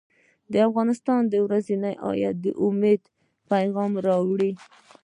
•د 0.53 0.55
ورځې 1.45 1.75
دعا 1.83 2.29
د 2.43 2.45
امید 2.65 3.01
پیغام 3.49 3.91
راوړي. 4.07 4.51